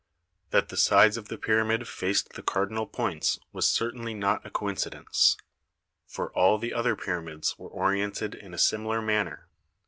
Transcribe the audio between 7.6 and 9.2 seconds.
oriented in a similar